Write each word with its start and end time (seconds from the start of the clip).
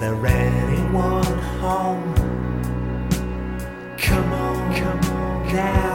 there 0.00 0.26
anyone 0.26 1.38
home? 1.60 2.14
Come 3.98 4.32
on, 4.32 4.74
come 4.74 4.98
on 5.12 5.54
now. 5.54 5.89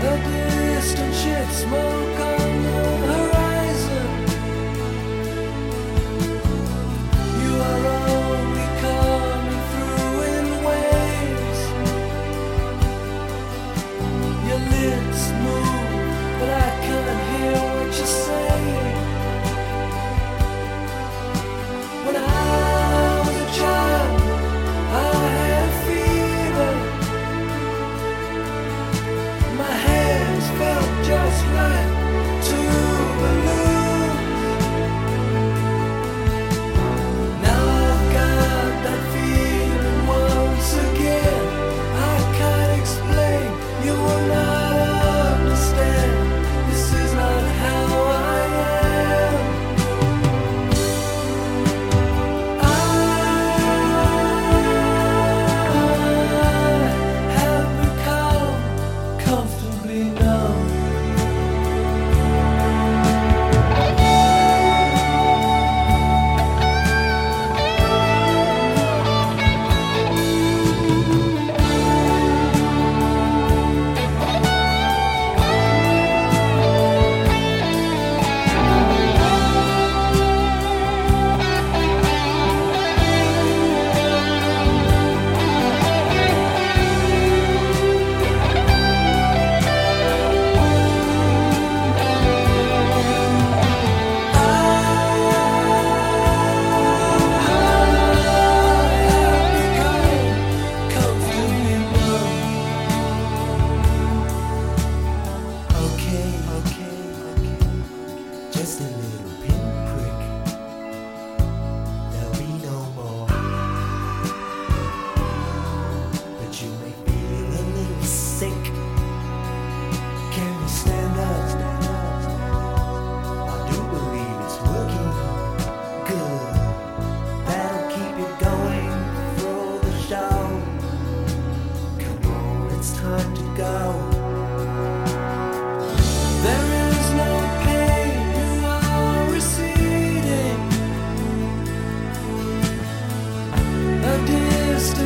The 0.00 0.16
distant 0.16 1.14
ship 1.14 1.48
smoke 1.50 2.20
on 2.20 2.62
the 2.62 3.09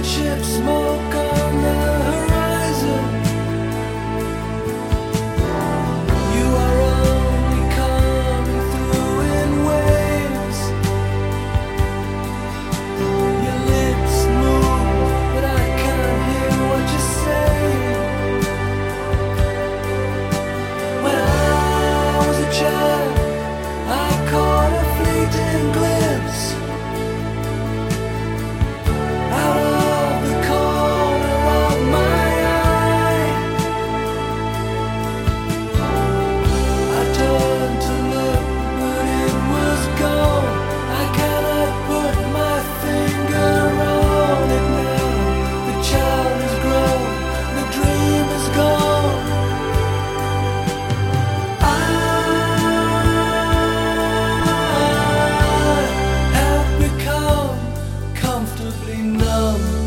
friendship 0.04 0.44
smoke. 0.44 1.13
terribly 58.74 59.02
numb. 59.02 59.83